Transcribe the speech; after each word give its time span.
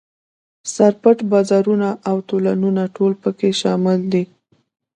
سر 0.73 0.93
پټ 1.01 1.17
بازارونه 1.31 1.89
او 2.09 2.17
تونلونه 2.27 2.83
ټول 2.95 3.13
په 3.21 3.29
کې 3.37 3.49
شامل 3.61 3.99
دي. 4.13 4.23